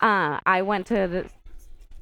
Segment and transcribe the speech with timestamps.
[0.00, 1.26] Uh, I went to the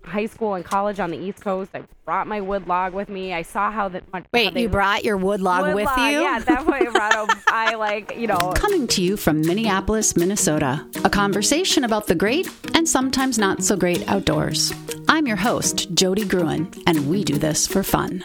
[0.05, 1.71] high school and college on the East Coast.
[1.75, 3.35] I brought my wood log with me.
[3.35, 4.05] I saw how that.
[4.13, 6.21] how Wait, they- you brought your wood log wood with log, you?
[6.21, 7.15] Yeah, that way I brought.
[7.31, 8.53] A, I like you know.
[8.57, 13.77] Coming to you from Minneapolis, Minnesota, a conversation about the great and sometimes not so
[13.77, 14.73] great outdoors.
[15.09, 18.23] I'm your host, Jody Gruen, and we do this for fun.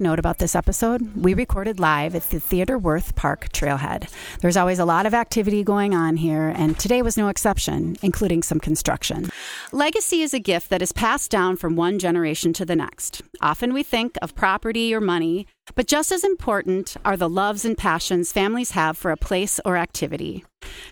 [0.00, 1.16] Note about this episode.
[1.16, 4.08] We recorded live at the Theodore Wirth Park Trailhead.
[4.40, 8.42] There's always a lot of activity going on here, and today was no exception, including
[8.42, 9.28] some construction.
[9.72, 13.22] Legacy is a gift that is passed down from one generation to the next.
[13.40, 17.76] Often we think of property or money, but just as important are the loves and
[17.76, 20.44] passions families have for a place or activity.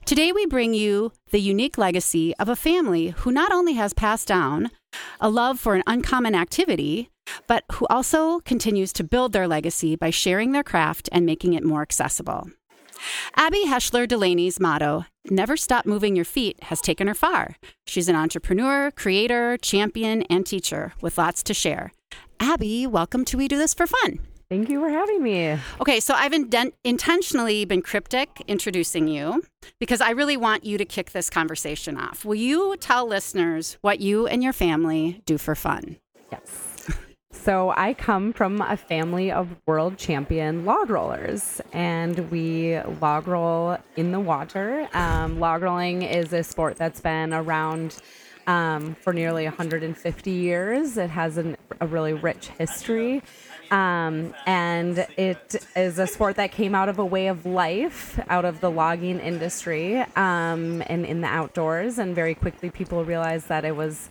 [0.05, 4.29] Today we bring you the unique legacy of a family who not only has passed
[4.29, 4.71] down
[5.21, 7.11] a love for an uncommon activity,
[7.47, 11.65] but who also continues to build their legacy by sharing their craft and making it
[11.65, 12.51] more accessible.
[13.37, 17.57] Abby Hoeschler Delaney's motto, Never Stop Moving Your Feet, has taken her far.
[17.87, 21.93] She's an entrepreneur, creator, champion, and teacher with lots to share.
[22.41, 24.21] Abby, welcome to We Do This for Fun.
[24.49, 25.59] Thank you for having me.
[25.81, 29.43] Okay, so I've indent- intentionally been cryptic introducing you
[29.81, 32.25] because I really want you to kick this conversation off.
[32.25, 35.97] Will you tell listeners what you and your family do for fun?
[36.31, 36.66] Yes.
[37.47, 43.79] So I come from a family of world champion log rollers, and we log roll
[43.95, 44.89] in the water.
[44.93, 47.99] Um, log rolling is a sport that's been around
[48.49, 50.97] um, for nearly 150 years.
[50.97, 53.23] It has an, a really rich history.
[53.71, 58.45] Um, and it is a sport that came out of a way of life, out
[58.45, 62.01] of the logging industry, um, and in the outdoors.
[62.01, 64.09] And very quickly, people realized that it was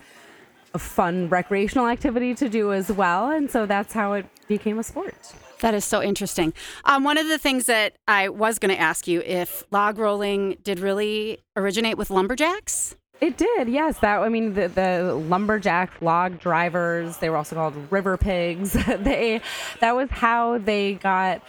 [0.76, 3.30] a fun recreational activity to do as well.
[3.30, 5.32] And so that's how it became a sport.
[5.60, 6.52] That is so interesting.
[6.84, 10.58] Um, one of the things that I was going to ask you if log rolling
[10.62, 12.94] did really originate with lumberjacks?
[13.22, 13.98] It did, yes.
[14.00, 17.16] That I mean, the, the lumberjack log drivers.
[17.16, 18.72] They were also called river pigs.
[18.98, 19.40] they
[19.80, 21.40] that was how they got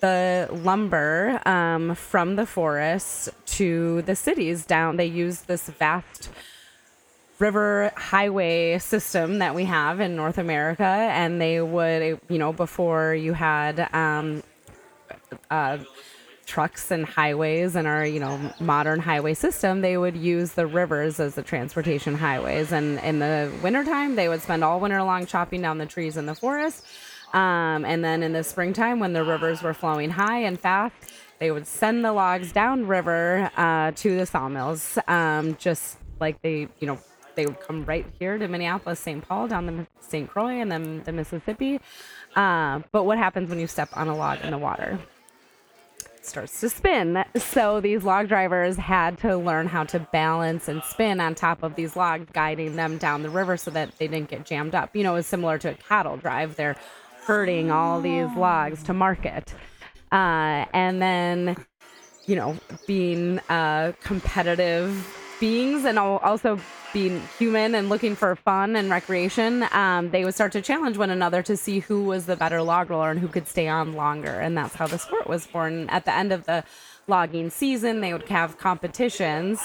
[0.00, 4.64] the lumber um, from the forest to the cities.
[4.64, 6.30] Down, they used this vast
[7.40, 13.14] river highway system that we have in North America, and they would, you know, before
[13.14, 13.92] you had.
[13.94, 14.42] Um,
[15.50, 15.78] uh,
[16.46, 21.20] trucks and highways and our you know modern highway system they would use the rivers
[21.20, 25.62] as the transportation highways and in the wintertime they would spend all winter long chopping
[25.62, 26.84] down the trees in the forest
[27.34, 30.96] um, and then in the springtime when the rivers were flowing high and fast
[31.38, 36.66] they would send the logs down river uh, to the sawmills um, just like they
[36.80, 36.98] you know
[37.40, 41.02] they would come right here to minneapolis st paul down the st croix and then
[41.04, 41.80] the mississippi
[42.36, 44.98] uh, but what happens when you step on a log in the water
[46.20, 47.24] It starts to spin.
[47.38, 51.76] So these log drivers had to learn how to balance and spin on top of
[51.76, 54.94] these logs, guiding them down the river so that they didn't get jammed up.
[54.94, 56.56] You know, it's similar to a cattle drive.
[56.56, 56.76] They're
[57.24, 59.54] herding all these logs to market.
[60.12, 61.56] Uh, and then,
[62.26, 62.54] you know,
[62.86, 66.60] being uh, competitive beings and also
[66.92, 71.10] being human and looking for fun and recreation, um, they would start to challenge one
[71.10, 74.32] another to see who was the better log roller and who could stay on longer.
[74.32, 75.88] And that's how the sport was born.
[75.90, 76.64] At the end of the
[77.06, 79.60] logging season, they would have competitions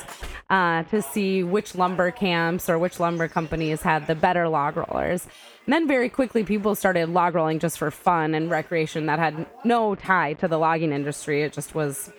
[0.50, 5.28] uh, to see which lumber camps or which lumber companies had the better log rollers.
[5.66, 9.48] And then very quickly, people started log rolling just for fun and recreation that had
[9.64, 11.44] no tie to the logging industry.
[11.44, 12.12] It just was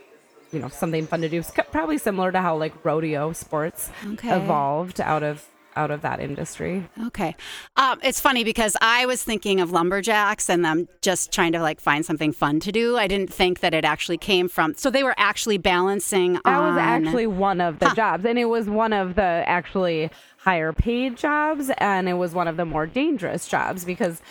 [0.56, 1.38] you know something fun to do.
[1.38, 4.34] It's probably similar to how like rodeo sports Okay.
[4.34, 5.46] evolved out of
[5.76, 6.88] out of that industry.
[7.08, 7.36] Okay.
[7.76, 11.80] Um, it's funny because I was thinking of lumberjacks and them just trying to like
[11.82, 12.96] find something fun to do.
[12.96, 14.72] I didn't think that it actually came from.
[14.72, 16.68] So they were actually balancing That on.
[16.74, 20.08] was actually one of the jobs, and it was one of the actually
[20.38, 24.22] higher paid jobs, and it was one of the more dangerous jobs because.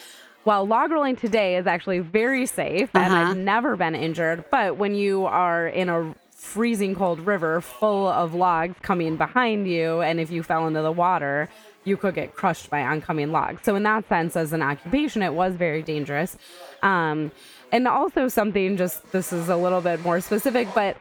[0.46, 3.32] While log rolling today is actually very safe and Uh-huh.
[3.32, 8.36] I've never been injured, but when you are in a freezing cold river full of
[8.36, 11.50] logs coming behind you, and if you fell into the water,
[11.84, 13.64] you could get crushed by oncoming logs.
[13.64, 16.38] So, in that sense, as an occupation, it was very dangerous.
[16.84, 17.32] Um,
[17.72, 20.96] and also, something just this is a little bit more specific, but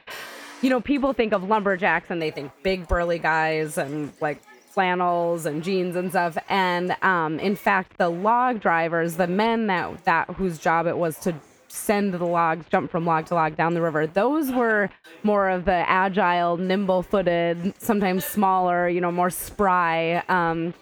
[0.63, 4.41] you know, people think of lumberjacks and they think big burly guys and like
[4.75, 6.37] flannels and jeans and stuff.
[6.49, 11.19] And um, in fact, the log drivers, the men that that whose job it was
[11.21, 11.35] to
[11.69, 14.07] send the logs, jump from log to log down the river.
[14.07, 14.91] Those were
[15.23, 20.23] more of the agile, nimble-footed, sometimes smaller, you know, more spry.
[20.29, 20.75] Um,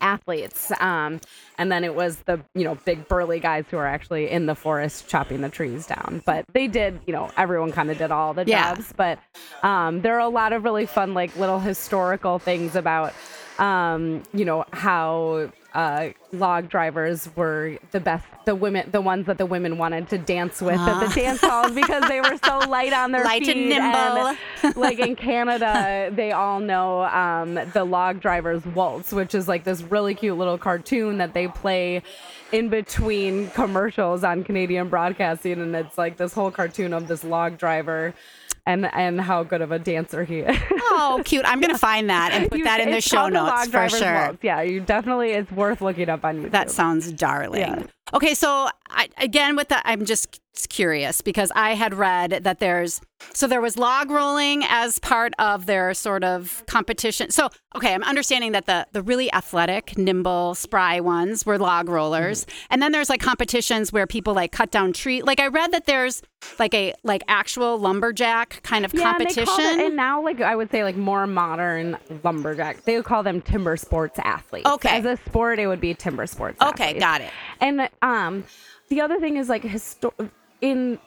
[0.00, 0.72] athletes.
[0.80, 1.20] Um,
[1.58, 4.54] and then it was the, you know, big burly guys who are actually in the
[4.54, 6.22] forest chopping the trees down.
[6.24, 8.74] But they did, you know, everyone kind of did all the Yeah.
[8.74, 8.92] jobs.
[8.96, 9.18] But
[9.62, 13.12] um, there are a lot of really fun, like little historical things about,
[13.58, 19.38] um, you know, how uh, log drivers were the best, the women, the ones that
[19.38, 22.92] the women wanted to dance with at the dance halls because they were so light
[22.92, 23.68] on their Light and feet.
[23.68, 24.36] nimble.
[24.80, 29.82] like in Canada, they all know um, the log drivers waltz, which is like this
[29.82, 32.02] really cute little cartoon that they play
[32.52, 37.56] in between commercials on Canadian broadcasting, and it's like this whole cartoon of this log
[37.56, 38.12] driver.
[38.64, 40.56] And, and how good of a dancer he is.
[40.94, 41.44] Oh, cute.
[41.46, 43.68] I'm going to find that and put You- that in the show called the notes
[43.68, 44.38] for sure.
[44.42, 45.30] Yeah, you definitely.
[45.30, 46.50] It's worth looking up on YouTube.
[46.50, 47.60] That sounds darling.
[47.62, 47.82] Yeah.
[48.14, 53.00] Okay, so I, again with the, I'm just curious because I had read that there's
[53.34, 57.30] so there was log rolling as part of their sort of competition.
[57.30, 62.44] So okay, I'm understanding that the the really athletic, nimble, spry ones were log rollers,
[62.44, 62.66] Mm-hmm.
[62.70, 65.22] and then there's like competitions where people like cut down tree.
[65.22, 66.20] Like I read that there's
[66.58, 69.44] like a like actual lumberjack kind of Yeah, competition.
[69.46, 72.84] call it, and now like I would say like more modern lumberjack.
[72.84, 74.66] They would call them timber sports athletes.
[74.68, 74.98] Okay.
[74.98, 76.60] as a sport, it would be timber sports.
[76.60, 77.00] Okay, athletes.
[77.00, 77.30] got it.
[77.60, 78.44] And um,
[78.88, 80.30] the other thing is like histo-
[80.62, 80.98] in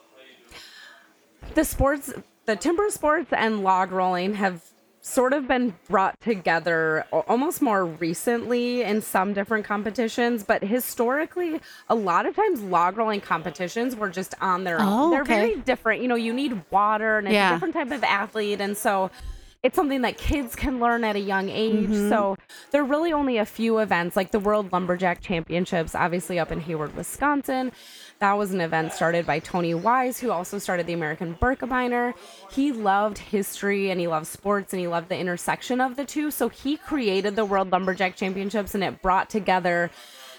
[1.56, 2.14] the sports,
[2.46, 4.62] the timber sports and log rolling have
[5.02, 11.94] sort of been brought together almost more recently in some different competitions but historically a
[11.94, 15.36] lot of times log rolling competitions were just on their own Oh, they're okay.
[15.52, 17.52] very different you know you need water and it's Yeah.
[17.52, 19.12] a different type of athlete and so
[19.62, 21.90] it's something that kids can learn at a young age.
[21.90, 22.10] Mm-hmm.
[22.10, 22.38] So
[22.70, 26.60] there are really only a few events, like the World Lumberjack Championships, obviously up in
[26.62, 27.72] Hayward, Wisconsin.
[28.20, 32.14] That was an event started by Tony Wise, who also started the American Birkebeiner.
[32.50, 36.32] He loved history and he loved sports and he loved the intersection of the two.
[36.32, 39.92] So he created the World Lumberjack Championships and it brought together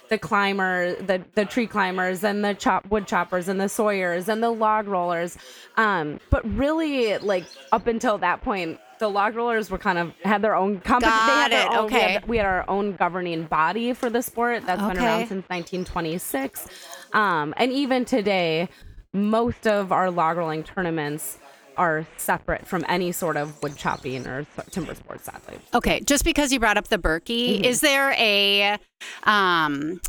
[0.08, 4.40] the climber, the the tree climbers, and the chop wood choppers, and the sawyers, and
[4.40, 5.36] the log rollers.
[5.76, 10.42] Um, but really, like up until that point, the log rollers were kind of had
[10.42, 11.10] their own company.
[11.10, 12.12] Got they had their it, own, we okay.
[12.12, 16.68] had- We had, our own governing body for the sport that's been around since 1926,
[17.16, 18.68] um, and even today,
[19.12, 21.38] most of our log rolling tournaments
[21.76, 25.60] are separate from any sort of wood chopping or timber sports athlete.
[25.74, 27.64] Okay, just because you brought up the Birkie, Mm-hmm.
[27.64, 28.78] is there a
[29.24, 30.00] um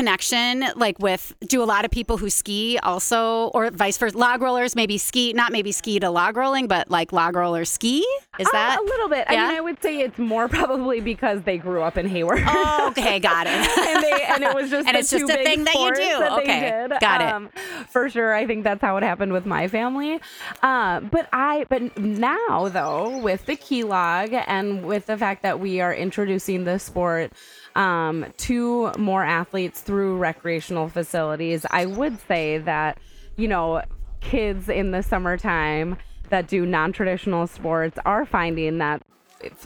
[0.00, 4.40] connection like with do a lot of people who ski also or vice versa log
[4.40, 7.98] rollers maybe ski not maybe ski to log rolling but like log rollers ski
[8.38, 9.26] is Uh, that a little bit?
[9.30, 9.44] Yeah?
[9.44, 12.42] I mean, I would say it's more probably because they grew up in Hayward.
[12.46, 15.64] oh, okay got it and they and it was just And it's just a thing
[15.64, 16.18] that you do.
[16.20, 17.28] that Okay, got it.
[17.28, 17.50] Um,
[17.90, 20.18] for sure, I think that's how it happened with my family.
[20.62, 25.60] Uh, but I but now though with the key log and with the fact that
[25.60, 27.32] we are introducing the sport
[27.76, 32.98] um, to more athletes through recreational facilities, I would say that
[33.36, 33.82] you know
[34.20, 35.96] kids in the summertime
[36.28, 39.02] that do non-traditional sports are finding that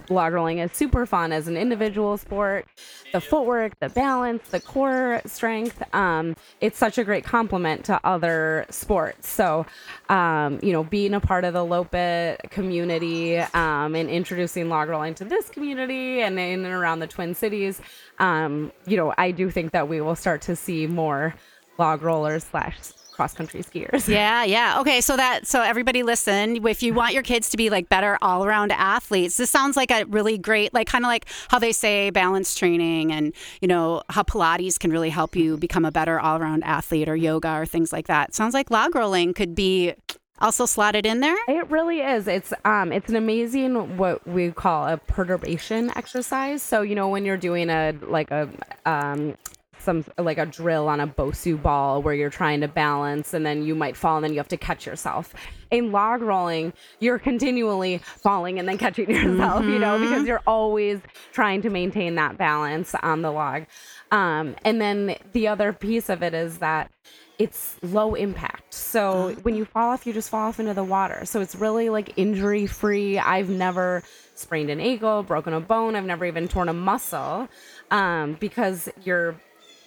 [0.09, 2.67] log rolling is super fun as an individual sport.
[3.13, 5.83] The footwork, the balance, the core strength.
[5.95, 9.29] Um, it's such a great complement to other sports.
[9.29, 9.67] So,
[10.09, 15.15] um, you know, being a part of the Loppet community um, and introducing log rolling
[15.15, 17.81] to this community and in and around the Twin Cities,
[18.19, 21.35] um, you know, I do think that we will start to see more
[21.79, 22.77] log rollers slash
[23.15, 24.09] cross country skiers.
[24.15, 24.81] Yeah, yeah.
[24.81, 28.19] Okay, so that so everybody listen, if you want your kids to be like better
[28.21, 32.11] all-around athletes, this sounds like a really great like kind of like how they say
[32.11, 36.65] balance training and you know how pilates can really help you become a better all-around
[36.65, 38.35] athlete or yoga or things like that.
[38.35, 39.95] Sounds like log rolling could be
[40.41, 41.37] also slotted in there.
[41.49, 42.29] It really is.
[42.29, 46.63] It's um it's an amazing what we call a perturbation exercise.
[46.63, 48.49] So, you know, when you're doing a like a
[48.85, 49.37] um
[49.85, 53.63] some like a drill on a Bosu ball where you're trying to balance and then
[53.63, 55.35] you might fall and then you have to catch yourself.
[55.71, 61.01] In log rolling, you're continually falling and then catching yourself, you know, because you're always
[61.33, 63.67] trying to maintain that balance on the log.
[64.11, 66.91] Um, and then the other piece of it is that
[67.39, 68.73] it's low impact.
[68.73, 71.25] So when you fall off, you just fall off into the water.
[71.25, 73.19] So it's really like injury free.
[73.19, 74.03] I've never
[74.35, 75.97] sprained an ankle, broken a bone.
[75.97, 77.49] I've never even torn a muscle
[77.91, 79.37] um, because you're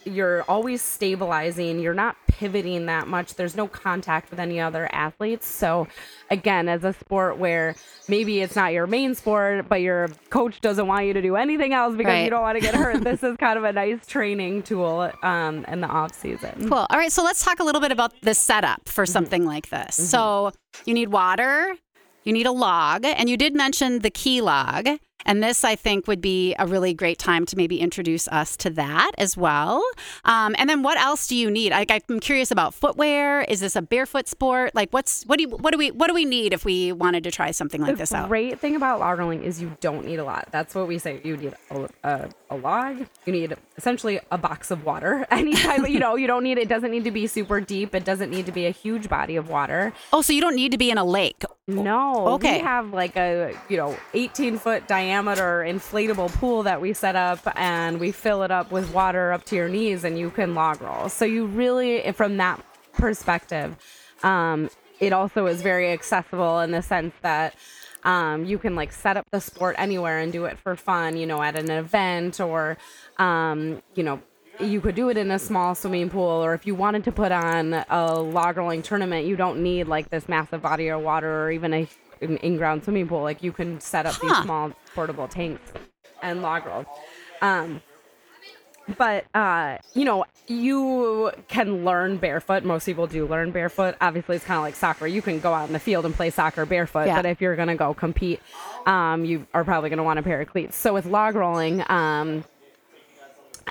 [0.08, 1.78] you're always stabilizing.
[1.80, 3.34] You're not pivoting that much.
[3.34, 5.46] There's no contact with any other athletes.
[5.46, 5.86] So,
[6.30, 7.74] again, as a sport where
[8.08, 11.72] maybe it's not your main sport, but your coach doesn't want you to do anything
[11.72, 12.24] else because Right.
[12.24, 15.64] you don't want to get hurt, this is kind of a nice training tool um,
[15.66, 16.68] in the off season.
[16.68, 16.86] Cool.
[16.90, 19.96] All right, so let's talk a little bit about the setup for something like this.
[19.96, 20.52] So
[20.84, 21.74] you need water,
[22.24, 24.88] you need a log, and you did mention the key log.
[25.28, 28.70] And this, I think, would be a really great time to maybe introduce us to
[28.70, 29.84] that as well.
[30.24, 31.70] Um, and then, what else do you need?
[31.72, 33.42] Like, I'm curious about footwear.
[33.42, 34.74] Is this a barefoot sport?
[34.74, 37.24] Like, what's what do you, what do we what do we need if we wanted
[37.24, 38.20] to try something like this out?
[38.20, 38.28] the out?
[38.28, 40.48] great thing about log rolling is you don't need a lot.
[40.50, 41.20] That's what we say.
[41.22, 43.06] You need a, a, a log.
[43.26, 45.26] You need essentially a box of water.
[45.30, 46.70] Anytime you know, you don't need it.
[46.70, 47.94] Doesn't need to be super deep.
[47.94, 49.92] It doesn't need to be a huge body of water.
[50.10, 51.44] Oh, so you don't need to be in a lake.
[51.68, 52.28] No.
[52.28, 52.58] Okay.
[52.58, 57.40] We have like a you know 18 foot diameter inflatable pool that we set up,
[57.56, 60.80] and we fill it up with water up to your knees, and you can log
[60.80, 61.10] roll.
[61.10, 63.76] So you really, from that perspective,
[64.22, 67.54] um, it also is very accessible in the sense that.
[68.04, 71.26] Um, you can like set up the sport anywhere and do it for fun, you
[71.26, 72.78] know, at an event or,
[73.18, 74.22] um, you know,
[74.60, 77.30] you could do it in a small swimming pool or if you wanted to put
[77.32, 81.50] on a log rolling tournament you don't need like this massive body of water or
[81.50, 81.88] even a
[82.20, 83.22] an in-ground swimming pool.
[83.22, 85.72] Like you can set up these small portable tanks
[86.20, 86.84] and log roll.
[87.40, 87.80] Um
[88.96, 92.64] but uh you know you can learn barefoot.
[92.64, 93.94] Most people do learn barefoot.
[94.00, 95.06] Obviously it's kind of like soccer.
[95.06, 97.16] You can go out in the field and play soccer barefoot Yeah.
[97.22, 98.40] but if you're going to go compete
[98.86, 100.76] um you are probably going to want a pair of cleats.
[100.76, 102.42] So with log rolling um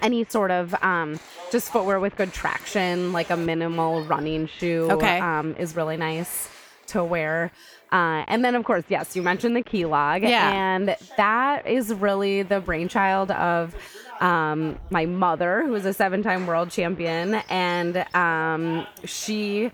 [0.02, 1.20] any sort of um,
[1.52, 5.20] just footwear with good traction, like a minimal running shoe, Okay.
[5.20, 6.50] um, is really nice
[6.88, 7.52] to wear.
[7.92, 10.52] Uh, and then, of course, yes, you mentioned the key log, Yeah.
[10.52, 13.76] and that is really the brainchild of
[14.20, 19.72] um, my mother, who is a seven-time world champion, and um, she.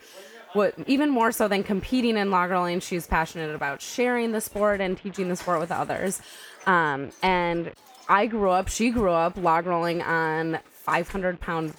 [0.53, 4.81] What, even more so than competing in log rolling, she's passionate about sharing the sport
[4.81, 6.21] and teaching the sport with others.
[6.67, 7.71] Um, and
[8.07, 11.74] I grew up, she grew up log rolling on 500 pound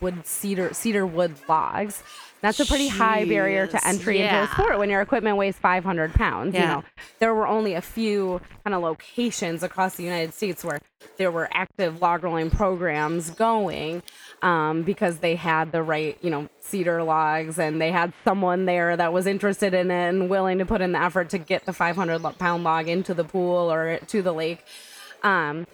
[0.00, 2.02] wood cedar cedar wood logs.
[2.40, 4.40] That's a pretty high barrier to entry yeah.
[4.40, 6.54] into a sport when your equipment weighs 500 pounds.
[6.54, 6.84] You know,
[7.18, 10.80] there were only a few kind of locations across the United States where
[11.18, 14.02] there were active log rolling programs going
[14.40, 18.96] um, because they had the right, you know, cedar logs and they had someone there
[18.96, 21.74] that was interested in it and willing to put in the effort to get the
[21.74, 24.64] 500 pound log into the pool or to the lake.
[25.22, 25.66] Um,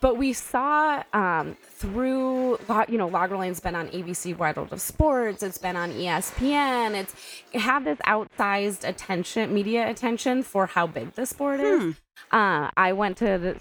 [0.00, 4.80] but we saw um, through you know log rolling's been on abc wide world of
[4.80, 7.14] sports it's been on espn it's
[7.52, 11.94] it had this outsized attention media attention for how big the sport is.
[12.30, 13.56] Uh, i went to the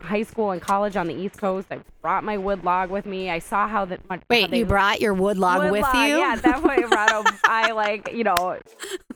[0.00, 3.28] high school and college on the east coast i brought my wood log with me
[3.30, 5.82] i saw how that much how Wait, they- you brought your wood log wood with
[5.82, 6.16] log, you?
[6.18, 8.58] Yeah, at that point, Rado, I like, you know,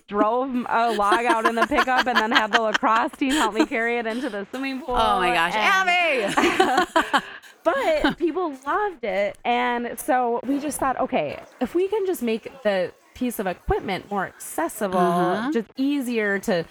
[0.09, 3.65] drove a log out in the pickup and then had the lacrosse team help me
[3.65, 4.95] carry it into the swimming pool.
[4.95, 7.21] Oh my gosh, and- Abby!
[7.65, 9.39] but people loved it.
[9.45, 14.11] And so we just thought, okay, if we can just make the piece of equipment
[14.11, 15.51] more accessible, Uh-huh.
[15.53, 16.65] just easier to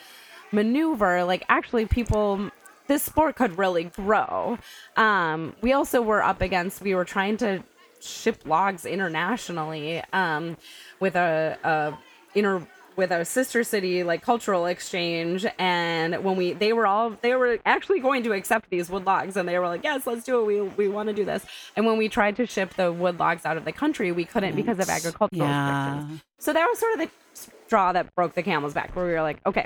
[0.51, 2.51] maneuver, like actually people
[2.93, 4.59] this sport could really grow.
[4.97, 7.63] Um, we also were up against we were trying to
[7.99, 10.57] ship logs internationally um,
[10.99, 11.97] with a, a
[12.35, 12.61] inter
[12.95, 17.57] with a sister city like cultural exchange and when we they were all they were
[17.65, 20.45] actually going to accept these wood logs and they were like yes let's do it
[20.45, 21.43] we we want to do this
[21.75, 24.55] and when we tried to ship the wood logs out of the country we couldn't
[24.55, 25.95] because of agricultural Yeah.
[25.95, 29.13] restrictions so that was sort of the straw that broke the camel's back where we
[29.13, 29.65] were like okay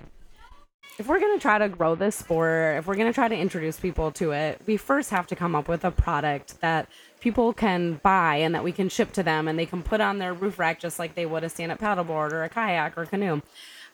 [0.97, 3.37] if we're going to try to grow this sport, if we're going to try to
[3.37, 6.87] introduce people to it, we first have to come up with a product that
[7.19, 10.17] people can buy and that we can ship to them and they can put on
[10.17, 13.05] their roof rack just like they would a stand up paddleboard or a kayak or
[13.05, 13.41] canoe.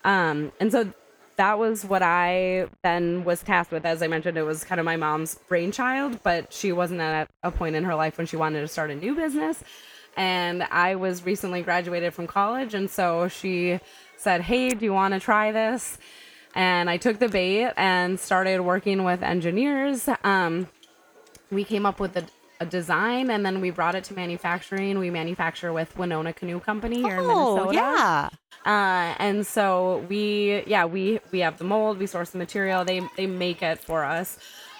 [0.05, 0.93] Um, and so
[1.35, 3.85] that was what I then was tasked with.
[3.85, 7.51] As I mentioned, it was kind of my mom's brainchild, but she wasn't at a
[7.51, 9.61] point in her life when she wanted to start a new business.
[10.15, 12.73] And I was recently graduated from college.
[12.73, 13.79] And so she
[14.15, 15.97] said, Hey, do you want to try this?
[16.55, 20.07] And I took the bait and started working with engineers.
[20.23, 20.67] Um,
[21.51, 22.25] we came up with a,
[22.59, 24.99] a design and then we brought it to manufacturing.
[24.99, 27.73] We manufacture with Wenonah Canoe Company here in Oh, Minnesota.
[27.75, 28.29] yeah.
[28.65, 33.01] Uh, and so we, yeah, we we have the mold, we source the material, they
[33.17, 34.37] they make it for us,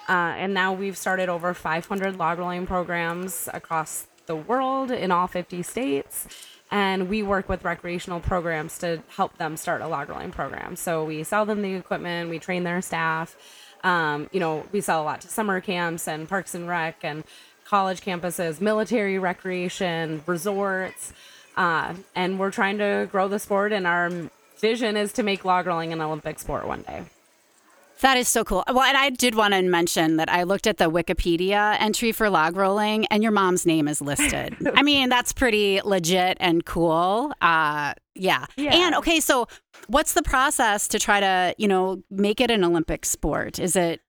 [0.08, 5.26] uh, and now we've started over 500 log rolling programs across the world in all
[5.26, 6.26] 50 states.
[6.74, 10.74] And we work with recreational programs to help them start a log rolling program.
[10.74, 13.36] So we sell them the equipment, we train their staff.
[13.84, 17.22] Um, you know, we sell a lot to summer camps and parks and rec and
[17.64, 21.12] college campuses, military recreation, resorts,
[21.56, 23.72] uh, and we're trying to grow the sport.
[23.72, 24.10] And our
[24.58, 27.04] vision is to make log rolling an Olympic sport one day.
[28.00, 28.64] That is so cool.
[28.68, 32.28] Well, and I did want to mention that I looked at the Wikipedia entry for
[32.28, 34.56] log rolling, and your mom's name is listed.
[34.74, 37.32] I mean, that's pretty legit and cool.
[37.40, 38.46] Uh, yeah.
[38.56, 38.74] Yeah.
[38.74, 39.48] And okay, so
[39.86, 43.58] what's the process to try to, you know, make it an Olympic sport?
[43.58, 44.00] Is it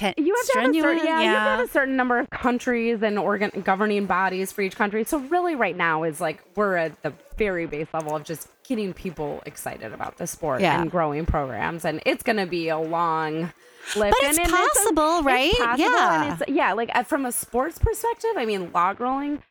[0.00, 2.28] te- You have to have a certain, yeah, you have have a certain number of
[2.30, 5.04] countries and organ governing bodies for each country.
[5.04, 8.92] So really, right now is like we're at the very base level of just getting
[8.92, 10.80] people excited about the sport Yeah.
[10.80, 13.52] and growing programs, and it's going to be a long.
[13.96, 14.14] Lift.
[14.20, 15.52] But it's and, a- possible, it's right?
[15.58, 16.32] possible, Yeah.
[16.34, 16.72] it's, yeah.
[16.74, 19.42] Like uh, from a sports perspective, I mean, log rolling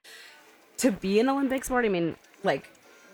[0.78, 1.84] to be an Olympic sport.
[1.84, 2.70] I mean, like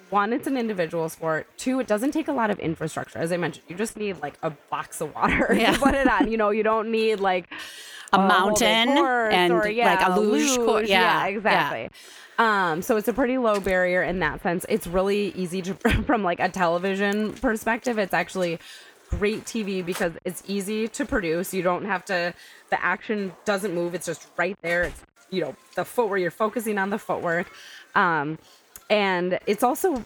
[0.10, 1.48] one, it's an individual sport.
[1.58, 3.20] Two, it doesn't take a lot of infrastructure.
[3.20, 5.74] As I mentioned, you just need like a box of water Yeah.
[5.74, 6.32] to put it on.
[6.32, 7.46] You know, you don't need like
[8.14, 11.26] A big mountain and, or, yeah, like, a luge cour- yeah, yeah.
[11.28, 11.90] exactly.
[12.38, 14.66] Um, so it's a pretty low barrier in that sense.
[14.68, 15.74] It's really easy to
[16.06, 17.98] from like a television perspective.
[17.98, 18.60] It's actually
[19.10, 21.54] great TV because it's easy to produce.
[21.54, 22.34] You don't have to.
[22.72, 23.96] The action doesn't move.
[23.96, 24.84] It's just right there.
[24.84, 26.20] It's you know the footwork.
[26.20, 27.48] You're focusing on the footwork,
[27.96, 28.38] um,
[28.90, 30.04] and it's also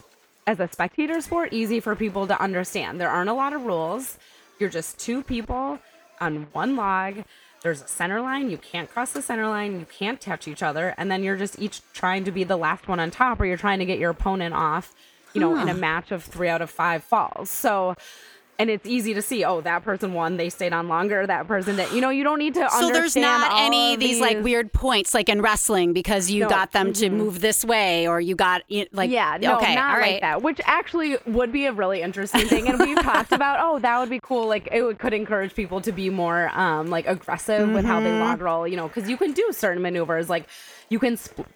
[0.48, 3.00] as a spectator sport easy for people to understand.
[3.00, 4.17] There aren't a lot of rules.
[4.57, 5.79] You're just two people
[6.19, 7.24] on one log.
[7.62, 8.50] There's a center line.
[8.50, 9.79] You can't cross the center line.
[9.79, 10.95] You can't touch each other.
[10.98, 13.57] And then you're just each trying to be the last one on top, or you're
[13.57, 14.95] trying to get your opponent off,
[15.33, 17.50] you know, in a match of three out of five falls.
[17.50, 17.95] So,
[18.59, 20.35] and it's easy to see, oh, that person won.
[20.37, 21.25] They stayed on longer.
[21.25, 24.19] That person that, you know, you don't need to So there's not any of these
[24.19, 26.47] like weird points like in wrestling because you No.
[26.47, 26.55] Mm-hmm.
[26.55, 28.61] got them to move this way or you got
[28.91, 30.41] like yeah, no, okay, not all like that.
[30.41, 33.59] Which actually would be a really interesting thing, and we've talked about.
[33.61, 34.47] Oh, that would be cool.
[34.47, 38.09] Like it would, could encourage people to be more um like aggressive with how they
[38.09, 38.19] Mm-hmm.
[38.21, 38.67] log roll.
[38.67, 40.47] You know, because you can do certain maneuvers like
[40.89, 41.15] you can.
[41.15, 41.47] Sp-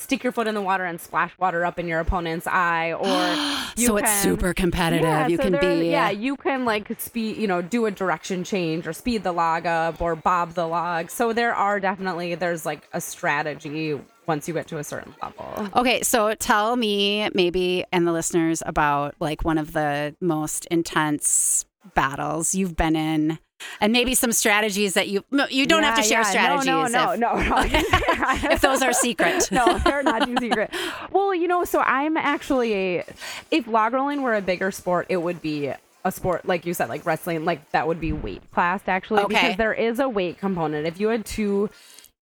[0.00, 3.76] Stick your foot in the water and splash water up in your opponent's eye, or
[3.86, 5.04] So it's super competitive.
[5.04, 7.90] Yeah, You so can there- be- yeah, you can like speed, you know, do a
[7.90, 11.10] direction change or speed the log up or bob the log.
[11.10, 15.68] So there are definitely there's like a strategy once you get to a certain level.
[15.76, 21.64] Okay, so tell me maybe and the listeners about like one of the most intense
[21.94, 23.38] battles you've been in
[23.80, 26.60] and maybe some strategies that you you don't have to share Yeah, yeah.
[26.60, 27.62] strategies No, no, if, no, no.
[27.62, 28.50] no.
[28.52, 29.48] if those are secret.
[29.52, 30.70] no, they're not too secret.
[31.10, 33.04] Well, you know, so I'm actually a.
[33.50, 35.72] If log rolling were a bigger sport, it would be
[36.04, 37.44] a sport like you said, like wrestling.
[37.44, 39.34] Like that would be weight class actually, Okay.
[39.34, 40.86] because there is a weight component.
[40.86, 41.68] If you had two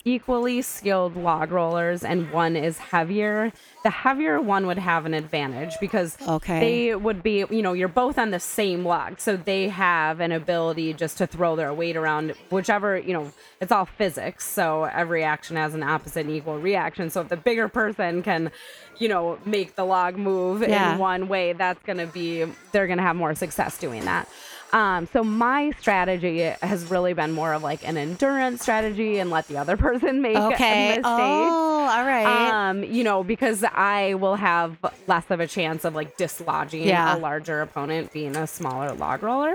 [0.05, 5.79] equally skilled log rollers and one is heavier, the heavier one would have an advantage
[5.81, 6.61] because Okay.
[6.61, 9.19] they would be, you know, you're both on the same log.
[9.21, 13.73] So they have an ability just to throw their weight around whichever, you know, it's
[13.73, 14.47] all physics.
[14.49, 17.11] So every action has an opposite and equal reaction.
[17.11, 18.53] So if the bigger person can,
[18.99, 20.93] you know, make the log move Yeah.
[20.95, 24.29] in one way, that's going to be, they're going to have more success doing that.
[24.73, 29.49] Um, so my strategy has really been more of like an endurance strategy and let
[29.49, 30.89] the other person make Okay.
[30.89, 31.07] mistakes.
[31.07, 32.27] Oh, all right.
[32.69, 34.77] Um, you know, because I will have
[35.07, 37.17] less of a chance of like dislodging Yeah.
[37.17, 39.55] a larger opponent being a smaller log roller.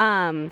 [0.00, 0.50] Um,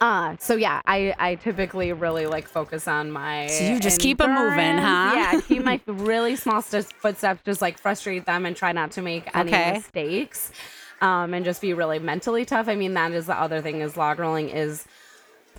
[0.00, 3.46] uh, so yeah, I, I typically really like focus on my.
[3.48, 5.12] So you just keep 'em moving, huh?
[5.14, 9.02] Yeah, keep my really small st- footsteps, just like frustrate them and try not to
[9.02, 9.72] make any Okay.
[9.74, 10.52] mistakes.
[11.00, 12.68] Um, and just be really mentally tough.
[12.68, 14.86] I mean, that is the other thing is log rolling is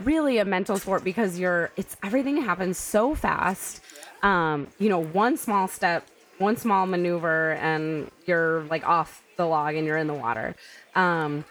[0.04, 3.82] really a mental sport because you're it's everything happens so fast.
[4.24, 9.76] Um you know one small step one small maneuver and you're like off the log
[9.76, 10.56] and you're in the water.
[10.96, 11.46] Um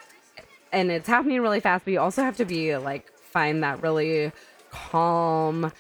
[0.73, 4.33] and it's happening really fast but you also have to be like find that really
[4.71, 5.73] calm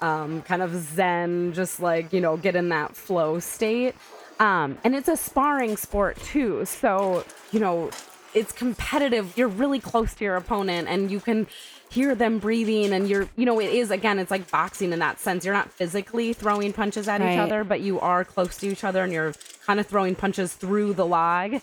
[0.00, 3.94] um kind of zen just like you know get in that flow state
[4.40, 7.90] um and it's a sparring sport too so you know
[8.34, 9.32] it's competitive.
[9.38, 11.46] You're really close to your opponent and you can
[11.88, 15.18] hear them breathing and you're you know it is again it's like boxing in that
[15.20, 15.44] sense.
[15.46, 17.32] You're not physically throwing punches at Right.
[17.32, 19.32] each other but you are close to each other and you're
[19.64, 21.62] kind of throwing punches through the log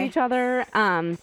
[0.00, 0.66] to each other.
[0.74, 1.18] Um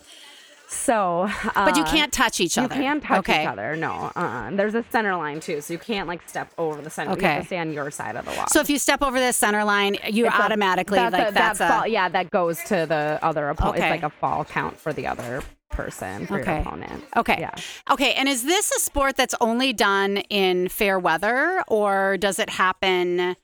[0.71, 1.21] so
[1.55, 2.75] uh, But you can't touch each other.
[2.75, 3.41] you can't touch okay.
[3.43, 6.81] each other no uh there's a center line too so you can't like step over
[6.81, 7.27] the center you Okay.
[7.33, 9.35] have to stay on your side of the log So if you step over this
[9.35, 12.29] center line, you It's a- automatically that's like a, that's that a fall, yeah that
[12.29, 13.87] goes to the other opponent Okay.
[13.95, 16.51] it's like a fall count for the other person for Okay.
[16.53, 17.37] your opponent Okay.
[17.39, 17.55] yeah
[17.91, 18.13] Okay.
[18.13, 23.35] And is this a sport that's only done in fair weather or does it happen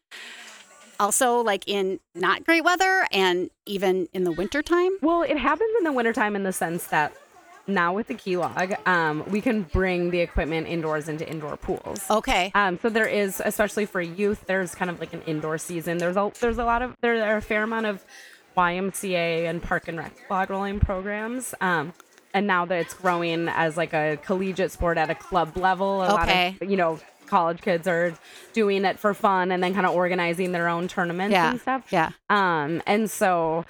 [1.00, 4.92] also like in not great weather and even in the wintertime?
[5.02, 7.14] Well, it happens in the wintertime in the sense that
[7.68, 12.00] now with the key log, um, we can bring the equipment indoors into indoor pools.
[12.12, 12.52] Okay.
[12.54, 15.98] Um, so there is, especially for youth, there's kind of like an indoor season.
[15.98, 18.04] There's a there's a lot of there are a fair amount of
[18.56, 21.54] YMCA and Park and Rec log rolling programs.
[21.62, 21.94] Um,
[22.34, 26.14] and now that it's growing as like a collegiate sport at a club level, a
[26.22, 26.50] Okay.
[26.52, 28.14] lot of you know college kids are
[28.54, 31.52] doing it for fun and then kind of organizing their own tournaments Yeah.
[31.52, 31.84] and stuff.
[31.92, 32.10] Yeah.
[32.30, 33.66] Um, and so,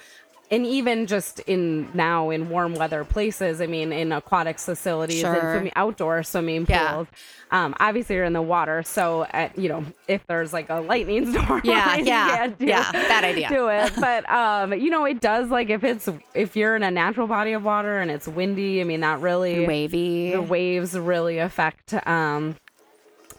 [0.48, 5.34] and even just in now in warm weather places, I mean, in aquatics facilities and
[5.34, 5.54] Sure.
[5.56, 6.92] swimming, outdoor swimming Yeah.
[6.94, 7.08] pools,
[7.50, 8.84] um, obviously you're in the water.
[8.84, 13.24] So, at, you know, if there's like a lightning storm, Yeah, yeah, do, yeah, bad
[13.24, 13.48] idea.
[13.48, 16.92] Do it, but um, you know, it does like if it's if you're in a
[16.92, 18.80] natural body of water and it's windy.
[18.80, 20.30] I mean, that really Wavy.
[20.30, 22.54] the waves really affect um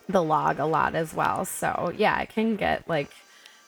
[0.08, 1.46] the log a lot as well.
[1.46, 3.10] So yeah, it can get like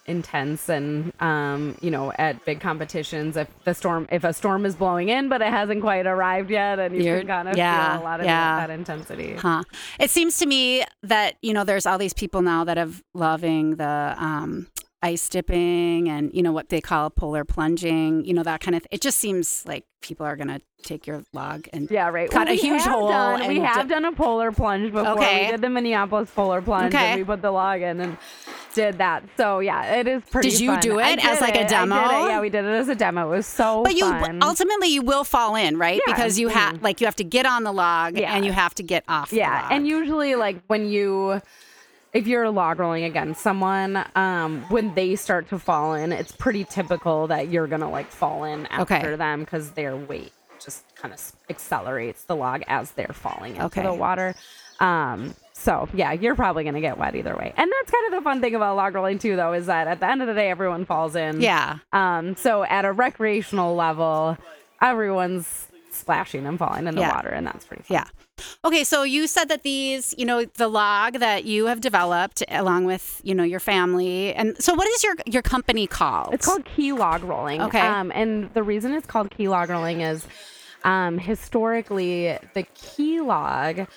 [0.06, 4.75] intense and um you know at big competitions if the storm if a storm is
[4.75, 7.93] blowing in but it hasn't quite arrived yet and you You're- can kind of yeah,
[7.93, 8.65] feel a lot of yeah.
[8.65, 9.63] that, intensity Huh.
[9.99, 13.75] It seems to me that, you know, there's all these people now that have loving
[13.75, 14.65] the um,
[15.02, 18.86] ice dipping and, you know, what they call polar plunging, you know, that kind of
[18.92, 22.54] It just seems like people are to take your log and yeah right cut Well,
[22.56, 25.46] a huge hole done- and we have dip- done a polar plunge before Okay.
[25.48, 27.08] we did the minneapolis polar plunge Okay.
[27.12, 28.18] and we put the log in and
[28.74, 30.80] did that so yeah it is pretty Did you fun.
[30.80, 31.68] do it as, did like, a it.
[31.68, 31.96] Demo?
[32.30, 34.42] yeah we did it as a demo it was so But you fun.
[34.42, 36.00] ultimately you will fall in, right?
[36.08, 36.14] Yeah.
[36.14, 38.34] Because you have like you have to get on the log Yeah.
[38.34, 39.32] and you have to get off.
[39.32, 41.42] the Yeah, and usually like when you
[42.13, 46.63] if you're log rolling against someone, um, when they start to fall in, it's pretty
[46.63, 49.15] typical that you're gonna like fall in after Okay.
[49.15, 50.32] them because their weight
[50.63, 53.84] just kind of accelerates the log as they're falling into Okay.
[53.84, 54.36] the water.
[54.80, 58.24] Um, so yeah, you're probably gonna get wet either way, and that's kind of the
[58.24, 60.50] fun thing about log rolling too, though, is that at the end of the day,
[60.50, 61.41] everyone falls in.
[61.41, 61.78] yeah.
[61.93, 64.38] Um, so at a recreational level,
[64.82, 67.13] everyone's splashing and falling in the Yeah.
[67.15, 67.95] water, and that's pretty fun.
[67.95, 68.45] Yeah.
[68.63, 72.86] Okay, so you said that these, you know, the log that you have developed along
[72.86, 74.34] with, you know, your family.
[74.34, 76.34] And so what is your your company called?
[76.34, 77.62] It's called key log rolling.
[77.62, 77.80] Okay.
[77.82, 80.25] Um, and the reason it's called key log rolling is
[80.86, 83.88] um, historically the key log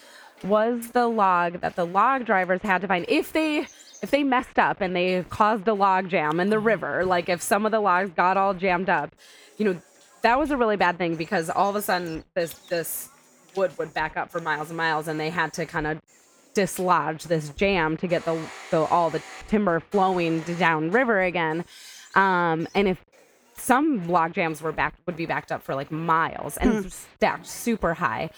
[0.42, 3.58] was the log that the log drivers had to find if they
[4.02, 7.40] if they messed up and they caused a log jam in the river like if
[7.40, 9.14] some of the logs got all jammed up
[9.56, 9.80] you know
[10.22, 13.08] that was a really bad thing because all of a sudden this this
[13.54, 16.00] wood would back up for miles and miles and they had to kind of
[16.54, 18.38] dislodge this jam to get the,
[18.70, 21.64] the all the timber flowing down river again.
[22.14, 23.02] Um, and if
[23.56, 27.94] some log jams were back would be backed up for like miles and stacked super
[27.94, 28.30] high.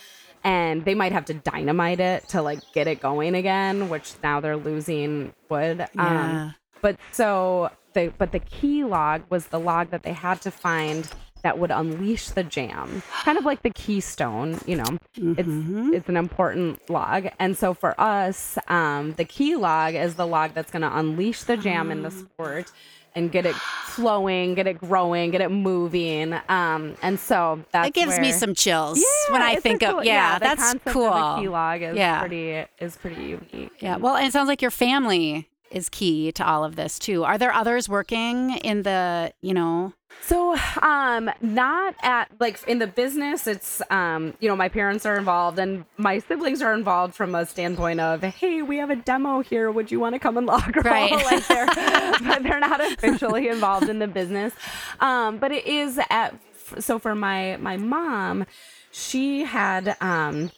[0.43, 4.41] And they might have to dynamite it to like get it going again which now
[4.41, 5.87] they're losing wood.
[5.95, 6.47] Yeah.
[6.47, 10.51] um, but so the but the key log was the log that they had to
[10.51, 11.09] find
[11.45, 14.85] that would unleash the jam kind of like the keystone you know
[15.17, 20.27] it's it's an important log and so for us um, the key log is the
[20.27, 22.73] log that's going to unleash the jam in the sport
[23.15, 27.95] and get it flowing get it growing get it moving um, and so that it
[27.95, 31.05] gives me some chills when I think cool- of yeah, the that's cool.
[31.13, 32.19] of a key log is Yeah.
[32.21, 33.97] pretty is pretty unique Yeah.
[33.97, 37.25] Well, and it sounds like your family is key to all of this too.
[37.25, 42.87] Are there others working in the, you know, So, um, not at like in the
[42.87, 47.35] business, it's um, you know, my parents are involved and my siblings are involved from
[47.35, 49.71] a standpoint of, hey, we have a demo here.
[49.71, 50.85] Would you want to come and log roll?
[50.85, 51.13] Right.
[51.13, 51.67] like they're,
[52.23, 54.55] but they're not officially involved in the business.
[55.01, 56.35] Um, but it is at
[56.79, 58.47] so for my my mom,
[58.91, 60.51] she had um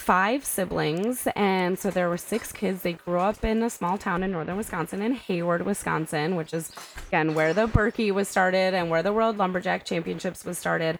[0.00, 2.82] five siblings and so there were six kids.
[2.82, 6.72] They grew up in a small town in northern wisconsin in hayward wisconsin which is
[7.08, 10.98] again where the Birkie was started and where the world lumberjack championships was started.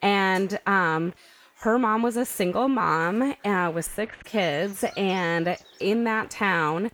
[0.00, 1.12] And um
[1.60, 6.90] her mom was a single mom uh, with six kids and in that town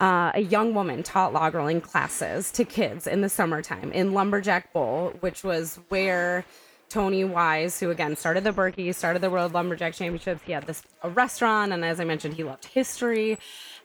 [0.00, 4.72] uh, a young woman taught log rolling classes to kids in the summertime in Lumberjack
[4.72, 6.44] Bowl, which was where
[6.88, 10.40] Tony Wise, who again started the Birkie, started the World Lumberjack Championships.
[10.44, 13.38] He had this a restaurant, and as I mentioned, he loved history,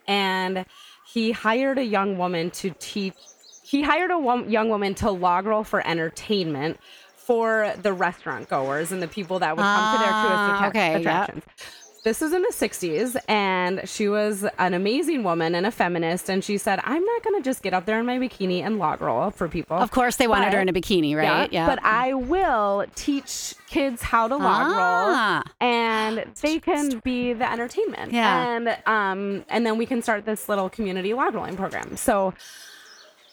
[0.08, 0.64] and
[1.06, 3.14] he hired a young woman to teach.
[3.62, 6.78] He hired a wo- young woman to log roll for entertainment
[7.14, 10.68] for the restaurant goers and the people that would come to their tourist Ah, attra-
[10.68, 11.44] okay, yep.
[12.04, 16.44] This was in the 60s and she was an amazing woman and a feminist and
[16.44, 19.00] she said i'm not going to just get up there in my bikini and log
[19.00, 21.52] roll for people of course they wanted her in a bikini, right?
[21.52, 25.42] yeah, but i will teach kids how to log Ah.
[25.42, 28.54] roll and they can be the entertainment Yeah.
[28.56, 32.34] and um and then we can start this little community log rolling program so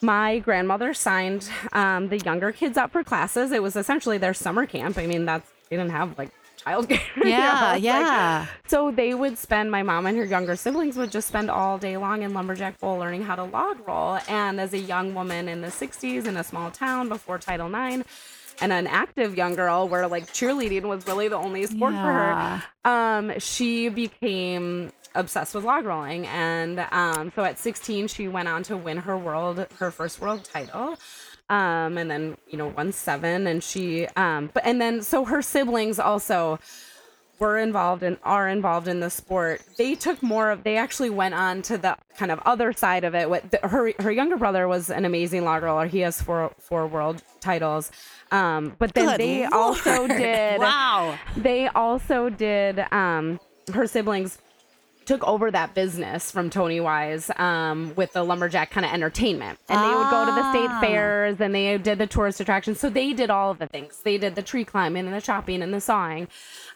[0.04, 3.52] my grandmother signed um, the younger kids up for classes.
[3.52, 4.98] It was essentially their summer camp.
[4.98, 6.30] I mean, that's they didn't have like
[6.64, 7.00] childcare.
[7.16, 8.46] you Yeah, know, it's like- yeah.
[8.66, 11.96] so they would spend, my mom and her younger siblings would just spend all day
[11.96, 14.18] long in Lumberjack Bowl learning how to log roll.
[14.28, 18.02] And as a young woman in the 60s in a small town before Title IX,
[18.60, 22.60] and an active young girl where like cheerleading was really the only sport Yeah.
[22.60, 26.26] for her, um, she became obsessed with log rolling.
[26.28, 30.44] And um, so at 16, she went on to win her world, her first world
[30.44, 30.96] title
[31.52, 35.42] um and then you know won seven and she um but and then so her
[35.42, 36.58] siblings also
[37.38, 41.34] were involved and are involved in the sport they took more of they actually went
[41.34, 44.66] on to the kind of other side of it what the, her her younger brother
[44.66, 47.90] was an amazing log roller he has four four world titles
[48.30, 49.52] um but then Good they Lord.
[49.52, 51.18] also did Wow.
[51.36, 53.40] they also did um
[53.74, 54.38] her siblings
[55.12, 59.58] took over that business from Tony Wise um, with the lumberjack kind of entertainment.
[59.68, 60.80] And they would go to the state Ah.
[60.80, 62.80] fairs and they did the tourist attractions.
[62.80, 63.98] So they did all of the things.
[64.04, 66.28] They did the tree climbing and the chopping and the sawing.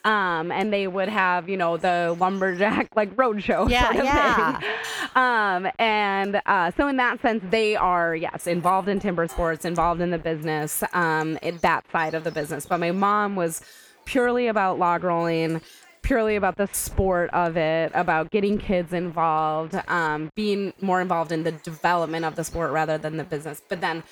[0.04, 3.70] Um, and they would have, you know, the lumberjack like roadshow.
[3.70, 4.60] Yeah, sort of yeah.
[4.60, 4.70] Thing.
[5.16, 10.02] Um, and uh, so in that sense, they are, yes, involved in timber sports, involved
[10.02, 12.66] in the business, um, in that side of the business.
[12.66, 13.62] But my mom was
[14.04, 15.62] purely about log rolling
[16.06, 21.42] purely about the sport of it, about getting kids involved, um, being more involved in
[21.42, 23.60] the development of the sport rather than the business.
[23.68, 24.04] But then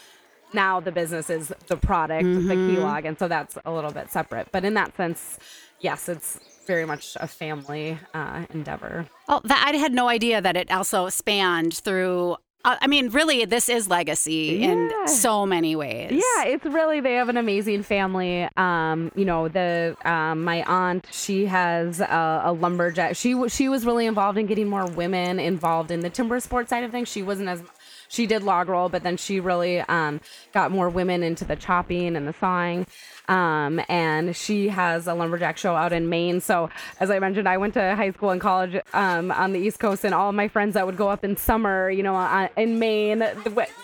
[0.53, 4.11] now the business is the product, the key log, and so that's a little bit
[4.11, 4.49] separate.
[4.51, 5.39] But in that sense,
[5.81, 9.07] yes, it's very much a family uh, endeavor.
[9.29, 12.37] Oh, that, I had no idea that it also spanned through.
[12.65, 14.73] Uh, I mean, really, this is legacy Yeah.
[14.73, 16.13] in so many ways.
[16.13, 18.49] Yeah, it's really they have an amazing family.
[18.57, 23.17] Um, you know, the um, my aunt, she has a, a lumberjack.
[23.17, 26.85] She she was really involved in getting more women involved in the timber sports side
[26.85, 27.09] of things.
[27.09, 27.63] She wasn't as
[28.15, 30.21] she did log roll, but then she really um,
[30.53, 32.87] got more women into the chopping and the sawing.
[33.27, 36.41] Um, and she has a lumberjack show out in Maine.
[36.43, 36.69] So,
[37.01, 40.05] as I mentioned, I went to high school and college um, on the East Coast,
[40.05, 42.79] and all of my friends that would go up in summer, you know, uh, in
[42.79, 43.23] Maine,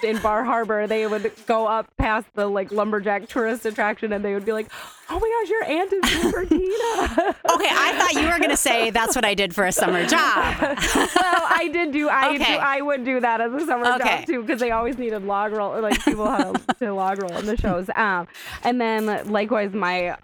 [0.02, 4.34] in Bar Harbor, they would go up past the like lumberjack tourist attraction, and they
[4.34, 4.66] would be like,
[5.08, 6.42] "Oh my gosh, your aunt is Super
[7.50, 10.04] Okay, I thought you were going to say that's what I did for a summer
[10.04, 10.54] job.
[10.60, 12.08] well, I did do.
[12.10, 12.38] I Okay.
[12.44, 13.98] do, I would do that as a summer Okay.
[14.18, 17.46] job too because they always needed log roll, like people how to log roll in
[17.46, 17.88] the shows.
[17.94, 18.26] Um,
[18.64, 20.16] and then likewise, my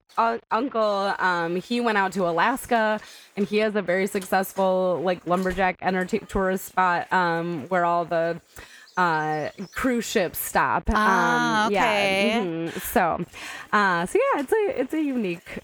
[0.50, 3.00] uncle, um, he went out to Alaska,
[3.36, 8.40] and he has a very successful like lumberjack entertain tourist spot, um, where all the
[8.98, 12.32] uh cruise ships stop Ah, um yeah okay.
[12.42, 12.80] mhm.
[12.80, 13.22] so
[13.70, 15.58] uh so yeah it's a it's a unique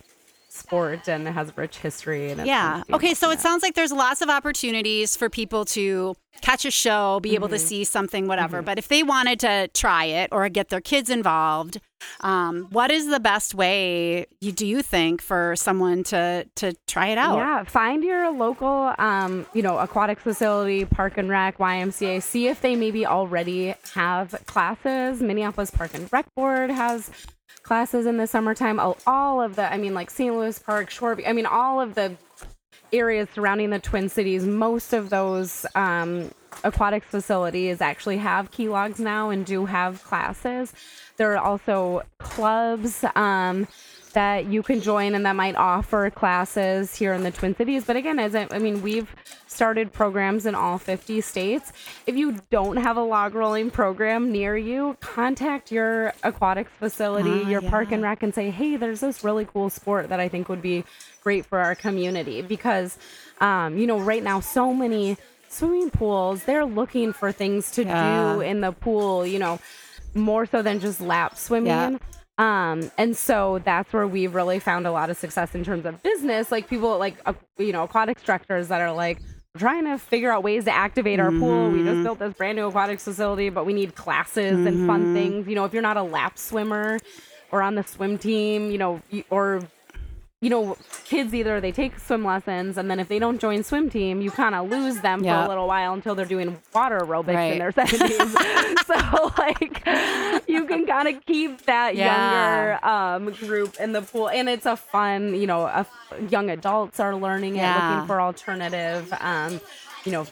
[0.72, 2.72] sport and it has a rich history and Yeah.
[2.72, 6.14] fun to be Okay, so it sounds like there's lots of opportunities for people to
[6.40, 7.66] catch a show, be able to Mm-hmm.
[7.66, 8.62] see something, whatever.
[8.62, 11.78] But if they wanted to try it or get their kids involved,
[12.22, 17.08] um, what is the best way you do you think for someone to to try
[17.08, 17.36] it out?
[17.36, 22.22] Yeah, find your local, um, you know, aquatics facility, park and rec, YMCA.
[22.22, 25.20] See if they maybe already have classes.
[25.20, 27.10] Minneapolis Park and Rec Board has
[27.62, 28.78] classes in the summertime.
[28.80, 30.34] All, all of the, I mean, like St.
[30.34, 31.28] Louis Park, Shoreview.
[31.28, 32.16] I mean, all of the
[32.92, 34.44] areas surrounding the Twin Cities.
[34.44, 36.30] Most of those um,
[36.64, 40.72] aquatics facilities actually have key logs now and do have classes.
[41.16, 43.04] There are also clubs.
[43.14, 43.66] Um,
[44.12, 47.84] that you can join and that might offer classes here in the Twin Cities.
[47.84, 49.14] But again, as I, I mean, we've
[49.46, 51.72] started programs in all 50 states.
[52.06, 57.48] If you don't have a log rolling program near you, contact your aquatics facility, Ah,
[57.48, 60.48] your park and rec, and say, hey, there's this really cool sport that I think
[60.48, 60.84] would be
[61.22, 62.42] great for our community.
[62.42, 62.98] Because,
[63.40, 65.16] um, you know, right now, so many
[65.48, 68.34] swimming pools, they're looking for things to Yeah.
[68.34, 69.58] do in the pool, you know,
[70.14, 71.66] more so than just lap swimming.
[71.68, 71.98] Yeah.
[72.42, 76.02] Um, and so that's where we've really found a lot of success in terms of
[76.02, 76.50] business.
[76.50, 79.18] Like people like, uh, you know, aquatic instructors that are like,
[79.58, 81.70] trying to figure out ways to activate our pool.
[81.70, 81.86] We Mm-hmm.
[81.92, 84.86] just built this brand new aquatics facility, but we need classes and Mm-hmm.
[84.86, 85.46] fun things.
[85.46, 86.98] You know, if you're not a lap swimmer
[87.50, 89.62] or on the swim team, you know, or
[90.42, 93.88] you know, kids either they take swim lessons and then if they don't join swim
[93.88, 97.34] team, you kind of lose them for a little while until they're doing water aerobics
[97.34, 97.52] Right.
[97.52, 98.84] in their 70s.
[98.86, 102.76] so like you can kind of keep that Yeah.
[102.76, 105.86] younger um, group in the pool and it's a fun, you know, a,
[106.28, 107.76] young adults are learning Yeah.
[107.88, 109.60] looking for alternative um,
[110.04, 110.26] you know,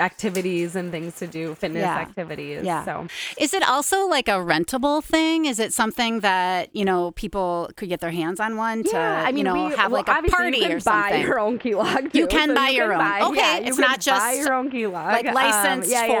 [0.00, 1.96] activities and things to do, fitness Yeah.
[1.98, 2.64] activities.
[2.64, 2.84] Yeah.
[2.84, 3.06] So
[3.38, 5.44] Is it also like a rentable thing?
[5.46, 9.22] Is it something that you know people could get their hands on one to yeah,
[9.24, 11.12] I mean, you know we, have well, like a party you can or something?
[11.12, 12.14] Buy your own key log.
[12.14, 13.10] You can So buy you your can own.
[13.10, 15.90] buy- Okay, yeah, it's can not just, buy your own key log, like Um, licensed
[15.90, 16.12] yeah, for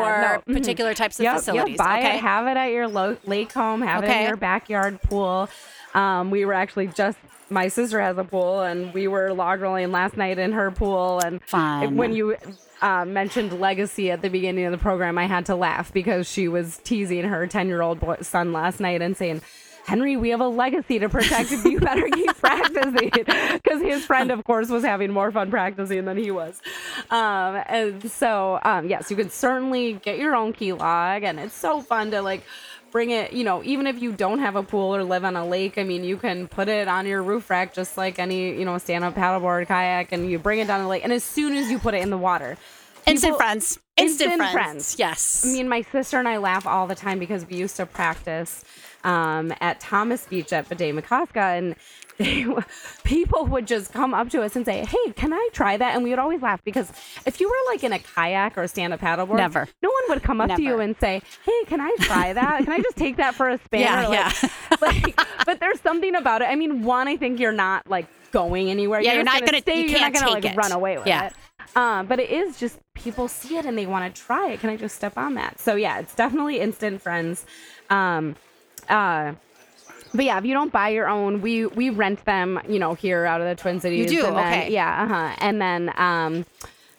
[0.48, 0.54] no.
[0.54, 0.56] mhm.
[0.58, 1.70] particular types of Yep, facilities.
[1.72, 2.16] Yep, buy okay.
[2.16, 5.48] it, have it at your lo- lake home, have it in your backyard pool.
[5.94, 7.18] Um, we were actually just
[7.50, 11.20] my sister has a pool, and we were log rolling last night in her pool.
[11.22, 11.96] And Fun.
[11.96, 12.34] when you
[12.82, 16.48] uh, mentioned legacy at the beginning of the program, I had to laugh because she
[16.48, 19.40] was teasing her 10 year old son last night and saying,
[19.84, 21.50] Henry, we have a legacy to protect.
[21.50, 23.10] You better keep practicing.
[23.10, 26.60] Because his friend, of course, was having more fun practicing than he was.
[27.10, 31.24] Um, and so, um, yes, you can certainly get your own key log.
[31.24, 32.44] And it's so fun to like
[32.92, 35.44] bring it, you know, even if you don't have a pool or live on a
[35.46, 38.64] lake, I mean, you can put it on your roof rack just like any, you
[38.64, 41.02] know, stand up paddleboard, kayak, and you bring it down the lake.
[41.02, 42.56] And as soon as you put it in the water,
[43.06, 43.78] Instant people- friends.
[43.96, 44.52] Instant, Instant friends.
[44.94, 44.96] friends.
[44.98, 45.44] Yes.
[45.46, 48.64] I mean, my sister and I laugh all the time because we used to practice
[49.04, 50.90] um, at Thomas Beach at Bde
[51.36, 51.74] and
[52.22, 52.46] they,
[53.04, 56.04] people would just come up to us and say, "Hey, can I try that?" And
[56.04, 56.90] we would always laugh because
[57.26, 59.68] if you were like in a kayak or a stand-up paddleboard, Never.
[59.82, 62.64] no one would come up to you and say, "Hey, can I try that?
[62.64, 64.32] Can I just take that for a spin?" Yeah,
[64.80, 66.46] like, like, but there's something about it.
[66.48, 69.00] I mean, one, I think you're not like going anywhere.
[69.00, 69.80] Yeah, you're just not gonna- stay.
[69.82, 70.56] you you're can't gonna take like it.
[70.56, 71.26] run away with Yeah.
[71.26, 71.32] it.
[71.76, 74.60] Um, but it is just people see it and they want to try it.
[74.60, 75.58] Can I just step on that?
[75.58, 77.46] So yeah, it's definitely instant friends.
[77.88, 78.36] Um,
[78.90, 79.32] uh,
[80.14, 83.24] but yeah, if you don't buy your own, we we rent them, you know, here
[83.24, 84.10] out of the Twin Cities.
[84.12, 84.26] You do?
[84.26, 84.72] and then- Okay.
[84.72, 85.34] Yeah, uh-huh.
[85.38, 86.46] And then um,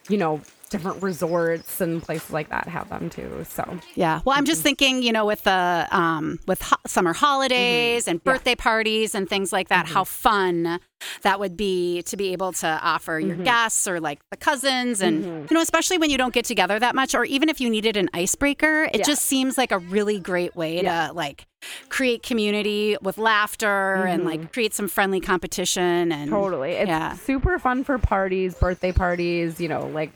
[0.09, 0.41] you know,
[0.73, 3.45] different resorts and places like that have them too.
[3.47, 4.21] So Yeah.
[4.25, 4.63] Well, I'm just mm-hmm.
[4.63, 8.11] thinking, you know, with the um, with ho- summer holidays mm-hmm.
[8.11, 10.65] and birthday parties and things like that, how mm-hmm.
[10.65, 10.79] fun
[11.21, 15.23] that would be to be able to offer your guests or like the cousins, and
[15.49, 17.97] you know, especially when you don't get together that much, or even if you needed
[17.97, 19.03] an icebreaker, it Yeah.
[19.03, 21.07] just seems like a really great way Yeah.
[21.07, 21.45] to like
[21.89, 26.71] create community with laughter and like create some friendly competition and Totally.
[26.71, 27.13] It's yeah.
[27.13, 30.11] super fun for parties, birthday parties, you know, like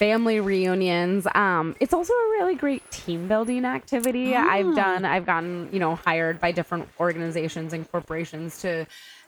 [0.00, 1.26] family reunions.
[1.34, 4.34] Um, it's also a really great team building activity.
[4.34, 4.48] Ah.
[4.48, 8.86] I've done, I've gotten, you know, hired by different organizations and corporations to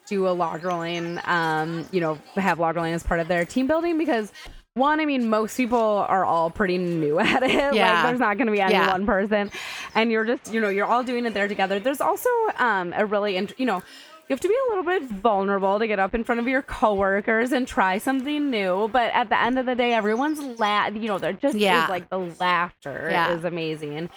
[0.08, 3.66] do a log rolling, um, you know, have log rolling as part of their team
[3.66, 4.32] building because
[4.72, 7.74] one, I mean, most people are all pretty new at it.
[7.74, 7.92] Yeah.
[7.92, 8.92] Like, there's not going to be any Yeah.
[8.92, 9.50] one person,
[9.94, 11.80] and you're just, you know, you're all doing it there together.
[11.80, 13.82] There's also um, a really, int- you know,
[14.28, 16.62] you have to be a little bit vulnerable to get up in front of your
[16.62, 18.88] coworkers and try something new.
[18.92, 21.86] But at the end of the day, everyone's la, you know, they're just Yeah.
[21.88, 23.32] like the laughter Yeah.
[23.34, 24.08] is amazing.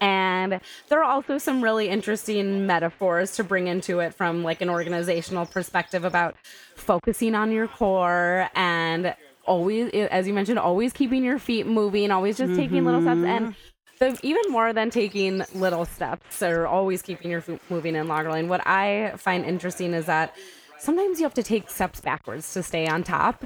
[0.00, 4.70] And there are also some really interesting metaphors to bring into it from like an
[4.70, 6.36] organizational perspective about
[6.74, 9.14] focusing on your core and
[9.46, 13.46] always as you mentioned always keeping your feet moving always just taking little steps and
[13.46, 13.69] mm-hmm.
[14.00, 18.26] The, even more than taking little steps or always keeping your foot moving in log
[18.26, 20.34] rolling what i find interesting is that
[20.78, 23.44] sometimes you have to take steps backwards to stay on top.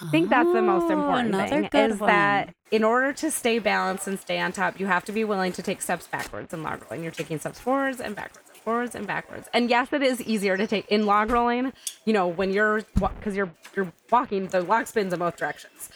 [0.00, 2.08] I think that's the most Oh, important another thing is one.
[2.08, 5.52] that in order to stay balanced and stay on top you have to be willing
[5.52, 8.94] to take steps backwards in log rolling you're taking steps forwards and backwards and forwards
[8.94, 9.48] and backwards.
[9.52, 11.72] And yes it is easier to take in log rolling
[12.04, 15.88] you know when you're because you're you're walking the log spins in both directions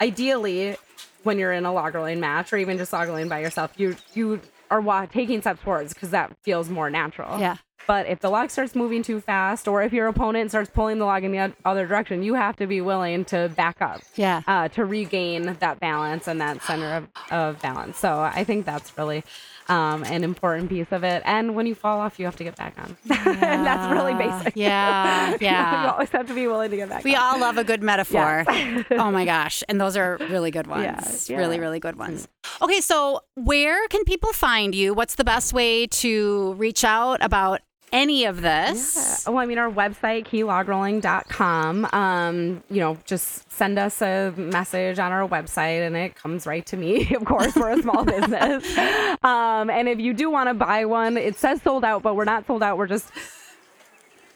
[0.00, 0.76] ideally
[1.24, 3.96] when you're in a log rolling match or even just log rolling by yourself you
[4.14, 7.56] you are wa- taking steps forwards because that feels more natural Yeah.
[7.88, 11.04] But if the log starts moving too fast or if your opponent starts pulling the
[11.04, 14.42] log in the other direction you have to be willing to back up Yeah.
[14.46, 18.96] uh, to regain that balance and that center of, of balance so i think that's
[18.96, 19.24] really
[19.70, 22.56] um, an important piece of it and when you fall off you have to get
[22.56, 22.96] back on
[23.26, 25.36] and that's really basic Yeah.
[25.40, 25.82] yeah.
[25.84, 27.22] you always have to be willing to get back We on.
[27.22, 28.44] all love a good metaphor.
[28.92, 29.62] oh my gosh.
[29.68, 31.28] And those are really good ones.
[31.28, 32.28] Yeah, Really, really good ones.
[32.62, 34.94] Okay, so where can people find you?
[34.94, 37.60] What's the best way to reach out about
[37.92, 39.24] any of this?
[39.26, 45.12] Well, I mean, our website, keylogrolling.com, um, you know, just send us a message on
[45.12, 47.08] our website and it comes right to me.
[47.18, 48.78] Of course, we're a small business.
[49.24, 52.24] Um, and if you do want to buy one, it says sold out, but we're
[52.24, 52.78] not sold out.
[52.78, 53.10] We're just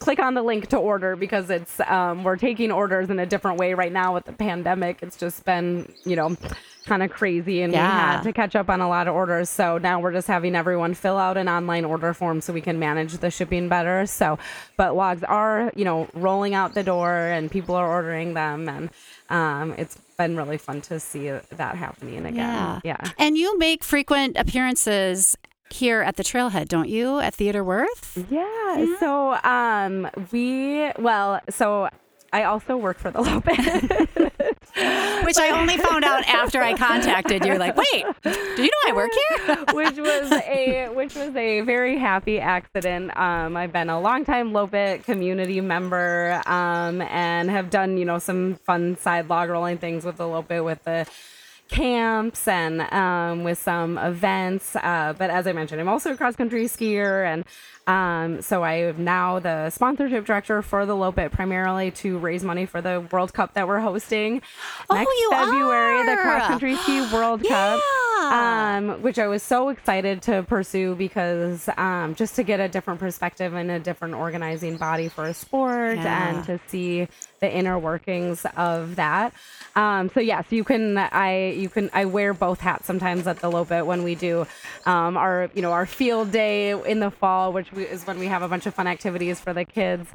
[0.00, 3.58] click on the link to order because it's um, we're taking orders in a different
[3.58, 4.98] way right now with the pandemic.
[5.00, 6.36] It's just been you know
[6.86, 7.86] kind of crazy, and Yeah.
[7.86, 9.48] we had to catch up on a lot of orders.
[9.50, 12.78] So now we're just having everyone fill out an online order form so we can
[12.78, 14.06] manage the shipping better.
[14.06, 14.38] So,
[14.76, 18.90] but logs are you know rolling out the door, and people are ordering them, and
[19.30, 22.36] um, it's been really fun to see that happening again.
[22.36, 22.80] Yeah.
[22.84, 23.10] yeah.
[23.18, 25.36] And you make frequent appearances
[25.70, 27.18] here at the Trailhead, don't you?
[27.18, 28.26] At Theodore Wirth?
[28.30, 28.96] Yeah.
[29.00, 31.88] So um we well, so
[32.32, 34.32] I also work for the Loppet.
[35.26, 37.58] Which I only found out after I contacted you.
[37.58, 39.56] Like, wait, do you know I work here?
[39.72, 43.14] which was a which was a very happy accident.
[43.16, 48.54] Um, I've been a longtime Loppet community member um, and have done you know some
[48.56, 51.06] fun side log rolling things with the Loppet with the
[51.68, 54.76] camps and um, with some events.
[54.76, 57.44] Uh, but as I mentioned, I'm also a cross country skier, and
[57.86, 62.64] um, so I am now the sponsorship director for the Loppet, primarily to raise money
[62.66, 64.40] for the World Cup that we're hosting
[64.88, 67.80] Oh, next February, the cross country ski World Cup.
[68.22, 73.00] Um, which I was so excited to pursue because um, just to get a different
[73.00, 76.28] perspective and a different organizing body for a sport Yeah.
[76.36, 77.08] and to see
[77.40, 79.32] the inner workings of that.
[79.74, 80.98] Um, so yes, you can.
[80.98, 81.90] I you can.
[81.92, 84.46] I wear both hats sometimes at the Loppet when we do
[84.86, 88.26] um, our you know our field day in the fall, which we, is when we
[88.26, 90.08] have a bunch of fun activities for the kids,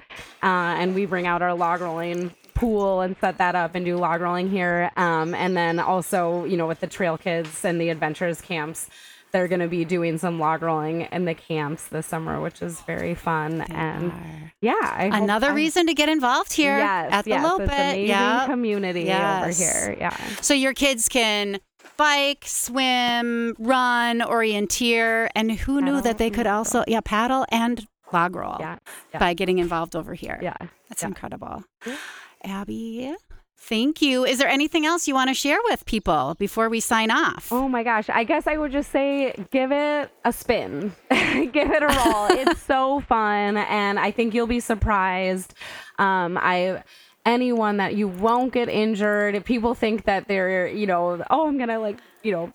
[0.44, 3.98] uh, and we bring out our log rolling pool and set that up and do
[3.98, 4.92] log rolling here.
[4.98, 8.90] Um, and then also, you know, with the trail kids and the adventures camps,
[9.32, 12.80] they're going to be doing some log rolling in the camps this summer, which is
[12.82, 13.62] very fun.
[13.62, 14.54] and are.
[14.62, 17.46] yeah, I Another reason to get involved here yes, at the yes.
[17.60, 18.46] It's amazing Yep.
[18.50, 19.44] community Yes.
[19.62, 19.98] over here.
[20.00, 20.18] Yeah.
[20.42, 21.60] So your kids can
[21.98, 28.36] bike, swim, run, orienteer, and who knew that they could also yeah paddle and log
[28.36, 28.78] roll Yeah.
[29.14, 29.20] Yeah.
[29.20, 30.40] by getting involved over here.
[30.42, 30.56] Yeah.
[30.90, 31.10] That's yeah.
[31.10, 31.64] incredible.
[32.44, 33.14] Abby,
[33.58, 34.24] thank you.
[34.24, 37.52] Is there anything else you want to share with people before we sign off?
[37.52, 38.10] Oh my gosh.
[38.10, 40.94] I guess I would just say give it a spin.
[41.10, 42.28] give it a roll.
[42.30, 45.54] it's so fun and I think you'll be surprised.
[46.00, 46.84] Um I
[47.28, 49.36] anyone that you won't get injured.
[49.36, 52.54] If people think that they're, you know, oh, I'm going to like, you know,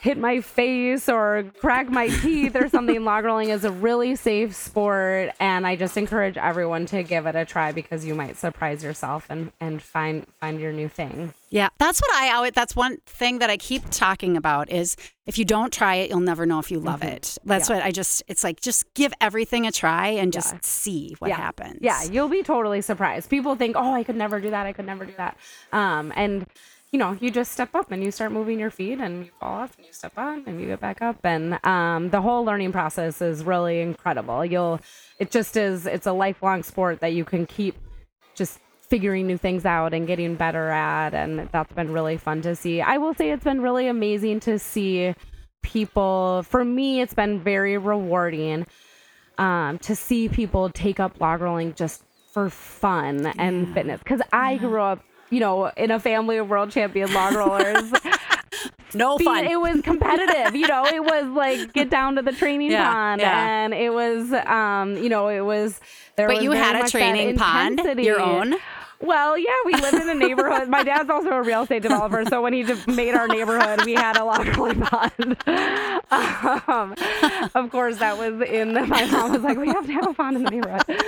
[0.00, 3.04] hit my face or crack my teeth or something.
[3.04, 7.34] Log rolling is a really safe sport, and I just encourage everyone to give it
[7.34, 11.34] a try because you might surprise yourself and and find find your new thing.
[11.50, 12.52] Yeah, that's what I always.
[12.52, 14.96] That's one thing that I keep talking about is
[15.26, 17.36] if you don't try it, you'll never know if you love it.
[17.44, 17.72] That's Mm-hmm.
[17.72, 17.78] Yeah.
[17.78, 18.22] what I just.
[18.28, 20.58] It's like just give everything a try and just Yeah.
[20.62, 21.36] see what yeah.
[21.36, 21.78] happens.
[21.80, 23.30] Yeah, you'll be totally surprised.
[23.30, 24.66] People think, "Oh, I could never do that.
[24.66, 25.36] I could never do that."
[25.72, 26.46] Um, and
[26.92, 29.60] you know, you just step up and you start moving your feet, and you fall
[29.60, 32.72] off, and you step on, and you get back up, and um, the whole learning
[32.72, 34.44] process is really incredible.
[34.44, 34.80] You'll,
[35.18, 35.86] it just is.
[35.86, 37.76] It's a lifelong sport that you can keep
[38.34, 42.56] just figuring new things out and getting better at and that's been really fun to
[42.56, 42.80] see.
[42.80, 45.14] I will say it's been really amazing to see
[45.62, 48.66] people for me it's been very rewarding
[49.36, 54.56] um, to see people take up log rolling just for fun and fitness because I
[54.56, 57.92] grew up you know in a family of world champion log rollers
[58.94, 59.44] no being- fun.
[59.46, 60.84] It was competitive, you know.
[60.86, 63.64] It was like get down to the training Yeah, pond, yeah.
[63.64, 65.78] and it was, um, you know, it was.
[66.16, 68.04] There but was you had a training pond, intensity.
[68.04, 68.54] your own.
[69.00, 70.68] Well, yeah, we lived in a neighborhood.
[70.68, 73.94] My dad's also a real estate developer, so when he de- made our neighborhood, we
[73.94, 75.36] had a log rolling pond.
[76.10, 76.94] Um,
[77.54, 78.72] of course, that was in.
[78.72, 81.02] My mom was like, "We have to have a pond in the neighborhood."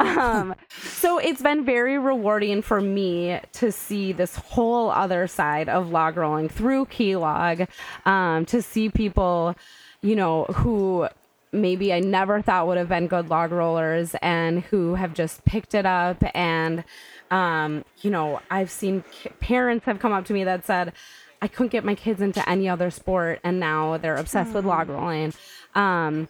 [0.00, 0.54] Um,
[1.00, 6.18] so it's been very rewarding for me to see this whole other side of log
[6.18, 7.66] rolling through Key Log,
[8.04, 9.56] um, to see people,
[10.02, 11.08] you know, who
[11.52, 15.74] maybe I never thought would have been good log rollers and who have just picked
[15.74, 16.22] it up.
[16.34, 16.84] And,
[17.30, 20.92] um, you know, I've seen k- parents have come up to me that said,
[21.40, 24.90] I couldn't get my kids into any other sport and now they're obsessed with log
[24.90, 25.32] rolling.
[25.74, 26.28] Um,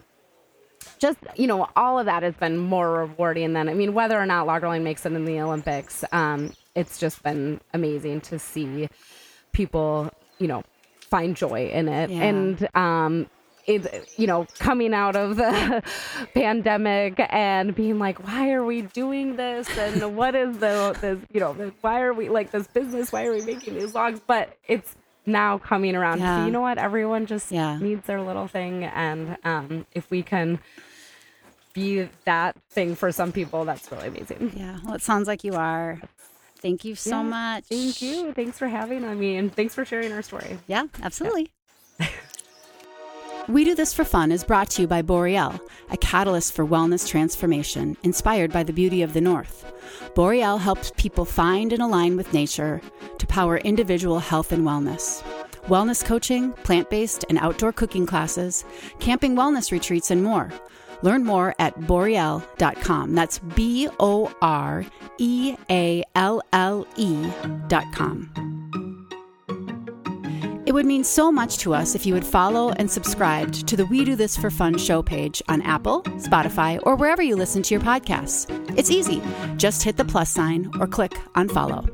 [1.00, 4.26] just you know all of that has been more rewarding than i mean whether or
[4.26, 8.88] not log rolling makes it in the olympics um, it's just been amazing to see
[9.52, 10.62] people you know
[11.10, 12.22] find joy in it Yeah.
[12.24, 13.26] and um
[13.66, 15.82] it you know coming out of the
[16.34, 21.40] pandemic and being like why are we doing this and what is the this you
[21.40, 24.94] know why are we like this business why are we making these logs but it's
[25.26, 26.36] now coming around Yeah.
[26.38, 27.78] see, you know what everyone just Yeah.
[27.78, 30.58] needs their little thing and um if we can
[31.72, 35.54] be that thing for some people that's really amazing Yeah, well, it sounds like you
[35.54, 36.00] are.
[36.58, 37.64] Thank you so Yeah, much.
[37.64, 41.50] thank you thanks for having me and thanks for sharing our story Yeah, absolutely.
[43.48, 45.60] we Do This for Fun is brought to you by Borealle,
[45.90, 49.64] a catalyst for wellness transformation inspired by the beauty of the North.
[50.14, 52.80] Borealle helps people find and align with nature
[53.18, 55.22] to power individual health and wellness.
[55.66, 58.64] Wellness coaching, plant based and outdoor cooking classes,
[58.98, 60.50] camping wellness retreats, and more.
[61.02, 63.14] Learn more at borealle.com.
[63.14, 64.84] That's B O R
[65.18, 68.50] E A L L E.com.
[70.66, 73.86] It would mean so much to us if you would follow and subscribe to the
[73.86, 77.74] We Do This for Fun show page on Apple, Spotify, or wherever you listen to
[77.74, 78.46] your podcasts.
[78.78, 79.20] It's easy.
[79.56, 81.86] Just hit the plus sign or click on follow.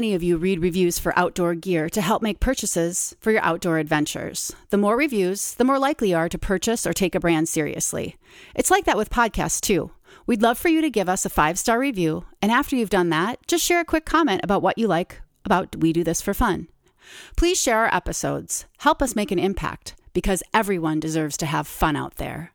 [0.00, 3.76] Many of you read reviews for outdoor gear to help make purchases for your outdoor
[3.76, 4.50] adventures.
[4.70, 8.16] The more reviews, the more likely you are to purchase or take a brand seriously.
[8.54, 9.90] It's like that with podcasts, too.
[10.24, 13.10] We'd love for you to give us a five star review, and after you've done
[13.10, 16.32] that, just share a quick comment about what you like about We Do This for
[16.32, 16.68] Fun.
[17.36, 18.64] Please share our episodes.
[18.78, 22.54] Help us make an impact because everyone deserves to have fun out there.